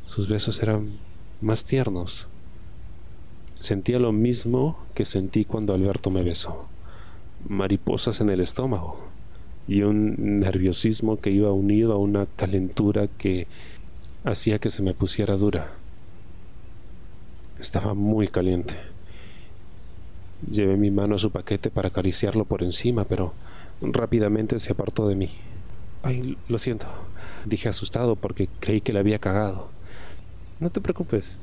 [0.07, 0.99] sus besos eran
[1.41, 2.29] más tiernos.
[3.61, 6.67] Sentía lo mismo que sentí cuando Alberto me besó.
[7.47, 8.99] Mariposas en el estómago
[9.67, 13.47] y un nerviosismo que iba unido a una calentura que
[14.25, 15.78] hacía que se me pusiera dura.
[17.59, 18.75] Estaba muy caliente.
[20.49, 23.35] Llevé mi mano a su paquete para acariciarlo por encima, pero
[23.81, 25.31] rápidamente se apartó de mí.
[26.03, 26.87] Ay, lo siento,
[27.45, 29.69] dije asustado porque creí que le había cagado.
[30.61, 31.37] No te preocupes.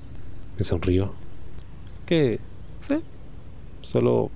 [0.57, 1.13] Me sonrió.
[1.91, 2.39] Es que,
[2.79, 3.01] sé,
[3.81, 4.31] solo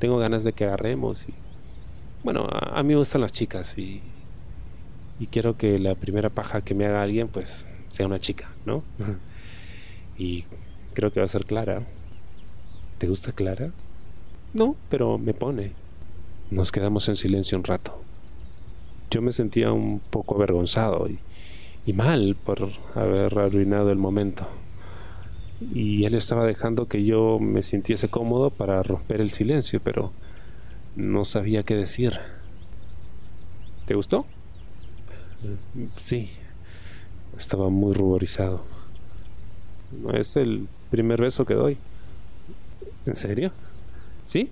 [0.00, 1.34] tengo ganas de que agarremos y...
[2.24, 4.00] Bueno, a, mí me gustan las chicas y...
[5.20, 8.82] Y quiero que la primera paja que me haga alguien, pues, sea una chica, ¿no?
[10.18, 10.44] y
[10.92, 11.82] creo que va a ser Clara.
[12.98, 13.72] ¿Te gusta Clara?
[14.54, 15.72] No, pero me pone.
[16.50, 18.00] Nos quedamos en silencio un rato.
[19.10, 21.18] Yo me sentía un poco avergonzado y
[21.84, 24.46] y mal por haber arruinado el momento.
[25.74, 30.12] Y él estaba dejando que yo me sintiese cómodo para romper el silencio, pero
[30.96, 32.18] no sabía qué decir.
[33.86, 34.26] ¿Te gustó?
[35.96, 36.30] Sí.
[37.36, 38.64] Estaba muy ruborizado.
[39.92, 41.76] No es el primer beso que doy.
[43.06, 43.50] ¿En serio?
[44.28, 44.50] ¿Sí?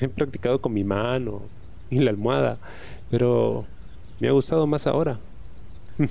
[0.00, 1.42] He practicado con mi mano
[1.88, 2.58] y la almohada,
[3.08, 3.64] pero
[4.20, 5.20] me ha gustado más ahora.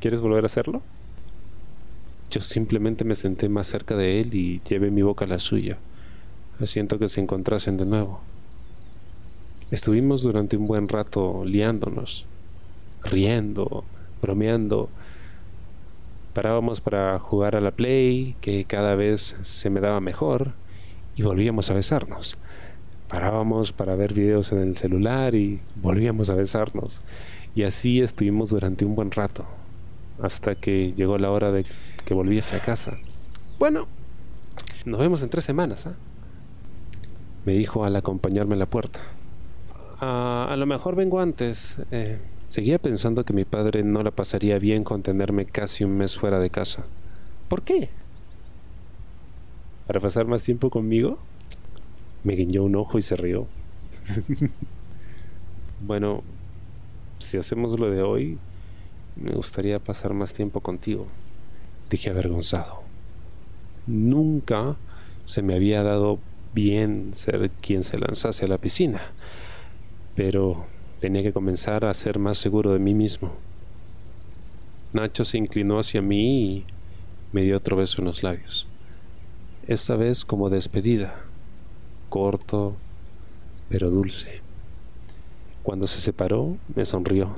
[0.00, 0.82] ¿Quieres volver a hacerlo?
[2.30, 5.78] Yo simplemente me senté más cerca de él y llevé mi boca a la suya,
[6.60, 8.20] haciendo que se encontrasen de nuevo.
[9.70, 12.26] Estuvimos durante un buen rato liándonos,
[13.02, 13.84] riendo,
[14.24, 14.88] bromeando.
[16.32, 20.52] Parábamos para jugar a la play, que cada vez se me daba mejor,
[21.14, 22.36] y volvíamos a besarnos
[23.08, 27.02] Parábamos para ver videos en el celular y volvíamos a besarnos.
[27.54, 29.44] Y así estuvimos durante un buen rato,
[30.20, 31.64] hasta que llegó la hora de
[32.04, 32.96] que volviese a casa.
[33.58, 33.86] Bueno,
[34.84, 35.94] nos vemos en tres semanas, ¿ah?
[37.44, 39.00] Me dijo al acompañarme a la puerta.
[40.00, 41.78] Ah, a lo mejor vengo antes.
[41.90, 42.18] Eh,
[42.54, 46.38] seguía pensando que mi padre no la pasaría bien con tenerme casi un mes fuera
[46.38, 46.84] de casa.
[47.48, 47.88] ¿Por qué?
[49.88, 51.18] ¿Para pasar más tiempo conmigo?
[52.22, 53.48] Me guiñó un ojo y se rió.
[55.84, 56.22] bueno,
[57.18, 58.38] si hacemos lo de hoy,
[59.16, 61.08] me gustaría pasar más tiempo contigo,
[61.90, 62.82] dije avergonzado.
[63.88, 64.76] Nunca
[65.26, 66.20] se me había dado
[66.54, 69.02] bien ser quien se lanzase a la piscina,
[70.14, 70.72] pero
[71.04, 73.30] tenía que comenzar a ser más seguro de mí mismo.
[74.94, 76.64] Nacho se inclinó hacia mí y
[77.30, 78.66] me dio otro beso en los labios,
[79.68, 81.20] esta vez como despedida,
[82.08, 82.74] corto
[83.68, 84.40] pero dulce.
[85.62, 87.36] Cuando se separó, me sonrió.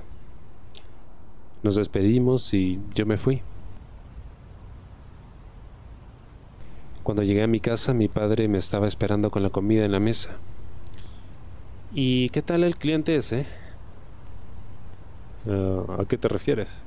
[1.65, 3.43] Nos despedimos y yo me fui.
[7.03, 9.99] Cuando llegué a mi casa, mi padre me estaba esperando con la comida en la
[9.99, 10.37] mesa.
[11.99, 13.47] ¿Y qué tal el cliente ese?
[15.47, 16.85] Ah, ¿A qué te refieres?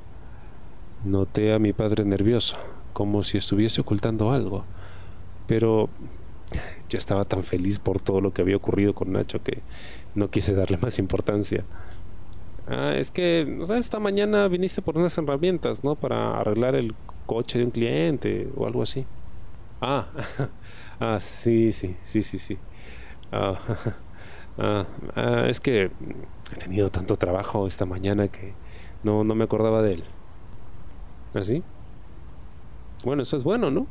[1.03, 2.57] Noté a mi padre nervioso,
[2.93, 4.66] como si estuviese ocultando algo.
[5.47, 5.89] Pero
[6.89, 9.66] yo estaba tan feliz por todo lo que había ocurrido con Nacho que
[10.14, 11.66] no quise darle más importancia.
[12.68, 15.95] Ah, es que, o sea, esta mañana viniste por unas herramientas, ¿no?
[15.99, 16.95] Para arreglar el
[17.26, 19.07] coche de un cliente o algo así.
[19.82, 20.12] Ah,
[20.99, 22.62] ah, sí, sí, sí, sí, sí.
[23.32, 23.60] Ah,
[24.58, 24.86] ah,
[25.16, 25.86] ah, es que
[26.52, 28.54] he tenido tanto trabajo esta mañana que
[29.04, 30.04] no, no me acordaba de él.
[31.36, 31.64] ¿Así?
[31.66, 31.80] ¿Ah,
[33.06, 33.88] bueno, eso es bueno, ¿no?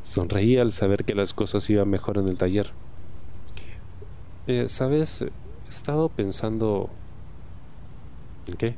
[0.00, 2.70] Sonreí al saber que las cosas iban mejor en el taller.
[4.46, 5.22] Eh, ¿Sabes?
[5.22, 5.30] He
[5.68, 6.90] estado pensando...
[8.46, 8.76] ¿En qué?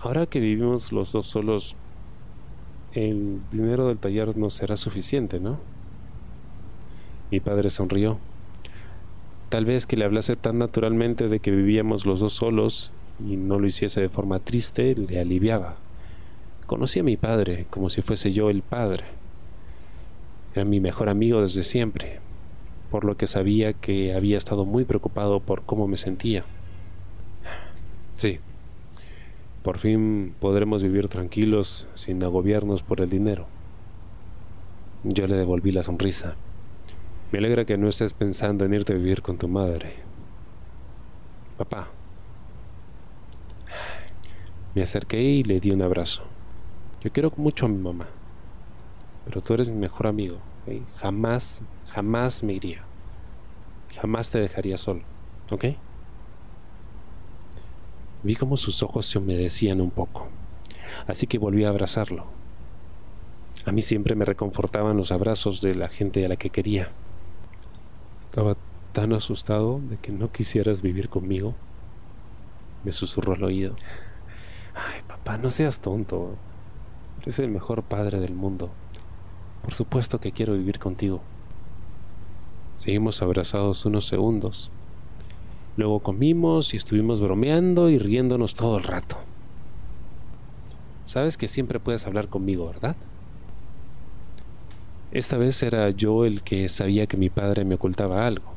[0.00, 1.74] Ahora que vivimos los dos solos,
[2.92, 5.58] el dinero del taller no será suficiente, ¿no?
[7.30, 8.18] Mi padre sonrió.
[9.50, 13.58] Tal vez que le hablase tan naturalmente de que vivíamos los dos solos y no
[13.58, 15.74] lo hiciese de forma triste, le aliviaba.
[16.66, 19.04] Conocí a mi padre como si fuese yo el padre.
[20.54, 22.20] Era mi mejor amigo desde siempre,
[22.92, 26.44] por lo que sabía que había estado muy preocupado por cómo me sentía.
[28.14, 28.38] Sí,
[29.64, 33.48] por fin podremos vivir tranquilos sin agobiarnos por el dinero.
[35.02, 36.36] Yo le devolví la sonrisa.
[37.32, 39.94] Me alegra que no estés pensando en irte a vivir con tu madre.
[41.56, 41.88] Papá.
[44.74, 46.22] Me acerqué y le di un abrazo.
[47.02, 48.08] Yo quiero mucho a mi mamá,
[49.24, 50.38] pero tú eres mi mejor amigo.
[50.96, 52.82] Jamás, jamás me iría.
[53.94, 55.02] Jamás te dejaría solo.
[55.50, 55.66] ¿Ok?
[58.22, 60.28] Vi como sus ojos se humedecían un poco,
[61.06, 62.26] así que volví a abrazarlo.
[63.66, 66.90] A mí siempre me reconfortaban los abrazos de la gente a la que quería.
[68.30, 68.56] Estaba
[68.92, 71.54] tan asustado de que no quisieras vivir conmigo.
[72.84, 73.74] Me susurró al oído.
[74.74, 76.36] Ay, papá, no seas tonto.
[77.20, 78.70] Eres el mejor padre del mundo.
[79.62, 81.20] Por supuesto que quiero vivir contigo.
[82.76, 84.70] Seguimos abrazados unos segundos
[85.76, 89.16] Luego comimos y estuvimos bromeando y riéndonos todo el rato.
[91.04, 92.96] Sabes que siempre puedes hablar conmigo, ¿verdad?
[95.12, 98.54] Esta vez era yo el que sabía que mi padre me ocultaba algo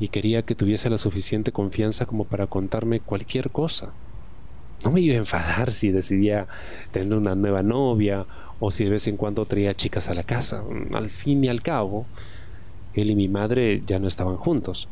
[0.00, 3.92] y quería que tuviese la suficiente confianza como para contarme cualquier cosa.
[4.84, 6.46] No me iba a enfadar si decidía
[6.90, 8.26] tener una nueva novia
[8.60, 10.62] o si de vez en cuando traía chicas a la casa.
[10.94, 12.06] Al fin y al cabo,
[12.94, 14.88] él y mi madre ya no estaban juntos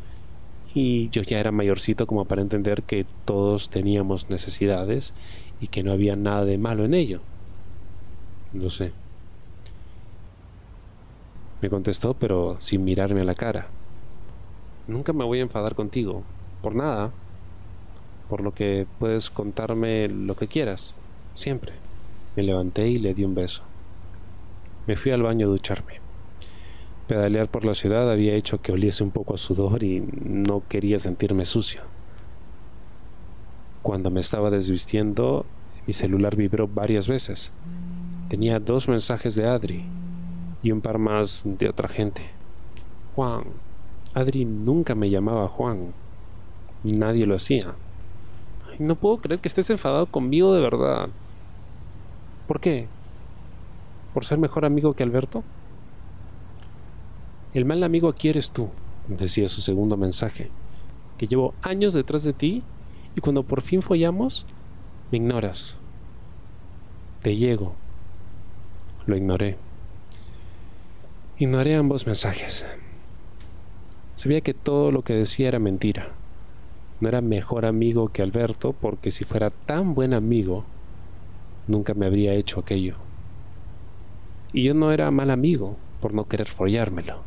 [0.75, 5.15] y yo ya era mayorcito como para entender que todos teníamos necesidades
[5.61, 7.21] y que no había nada de malo en ello.
[8.53, 8.93] No sé.
[11.65, 13.69] Me contestó, pero sin mirarme a la cara.
[14.87, 16.23] Nunca me voy a enfadar contigo,
[16.61, 17.11] por nada,
[18.29, 20.95] por lo que puedes contarme lo que quieras,
[21.33, 21.73] siempre.
[22.37, 23.62] Me levanté y le di un beso.
[24.87, 26.01] Me fui al baño a ducharme.
[27.09, 30.99] Pedalear por la ciudad había hecho que oliese un poco a sudor y no quería
[30.99, 31.81] sentirme sucio.
[33.81, 35.47] Cuando me estaba desvistiendo,
[35.87, 37.53] mi celular vibró varias veces.
[38.29, 39.87] Tenía dos mensajes de Adri
[40.65, 42.23] y un par más de otra gente.
[43.15, 43.45] Juan.
[44.15, 45.93] Adri nunca me llamaba Juan.
[46.83, 47.75] Nadie lo hacía.
[48.79, 51.11] no puedo creer que estés enfadado conmigo de verdad.
[52.49, 52.89] ¿Por qué?
[54.15, 55.45] ¿Por ser mejor amigo que Alberto?
[57.53, 58.69] El mal amigo aquí eres tú,
[59.07, 60.51] decía su segundo mensaje,
[61.19, 62.62] que llevo años detrás de ti
[63.15, 64.47] y cuando por fin follamos,
[65.12, 65.77] me ignoras.
[67.23, 67.75] Te llego.
[69.07, 69.57] Lo ignoré.
[71.37, 72.64] Ignoré ambos mensajes.
[74.14, 76.11] Sabía que todo lo que decía era mentira.
[77.01, 80.64] No era mejor amigo que Alberto porque si fuera tan buen amigo,
[81.66, 82.95] nunca me habría hecho aquello.
[84.53, 87.22] Y yo no era mal amigo por no querer follármelo.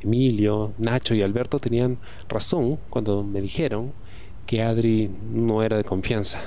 [0.00, 1.98] Emilio, Nacho y Alberto tenían
[2.28, 3.92] razón cuando me dijeron
[4.46, 6.40] que Adri no era de confianza.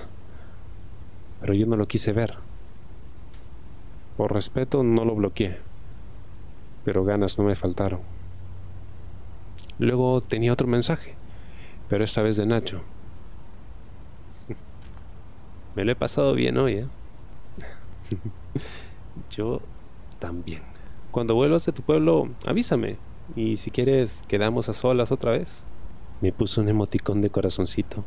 [1.40, 2.34] Pero yo no lo quise ver.
[4.18, 5.75] Por respeto no lo bloqueé.
[6.86, 8.00] Pero ganas no me faltaron.
[9.78, 11.16] Luego tenía otro mensaje,
[11.90, 12.82] pero esta vez de Nacho.
[15.76, 16.88] Me lo he pasado bien hoy, ¿eh?
[19.32, 19.62] Yo
[20.20, 20.62] también.
[21.12, 22.98] Cuando vuelvas de tu pueblo, avísame.
[23.36, 25.64] Y si quieres, quedamos a solas otra vez.
[26.22, 28.06] Me puso un emoticón de corazoncito.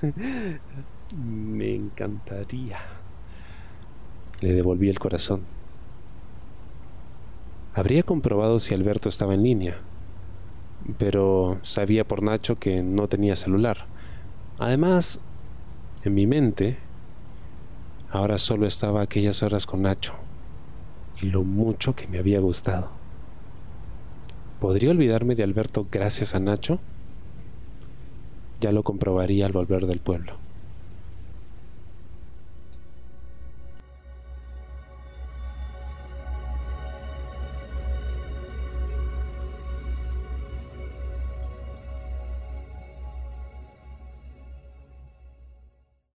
[1.16, 2.78] Me encantaría.
[4.40, 5.42] Le devolví el corazón.
[7.74, 9.78] Habría comprobado si Alberto estaba en línea,
[10.96, 13.86] pero sabía por Nacho que no tenía celular.
[14.60, 15.18] Además,
[16.04, 16.76] en mi mente,
[18.10, 20.14] ahora solo estaba aquellas horas con Nacho
[21.20, 22.90] y lo mucho que me había gustado.
[24.60, 26.78] ¿Podría olvidarme de Alberto gracias a Nacho?
[28.60, 30.43] Ya lo comprobaría al volver del pueblo.